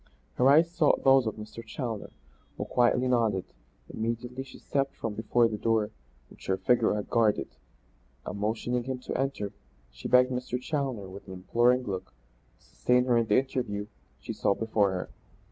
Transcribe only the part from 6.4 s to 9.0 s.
her figure had guarded and, motioning him